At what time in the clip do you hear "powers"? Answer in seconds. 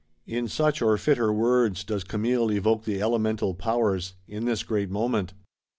3.53-4.15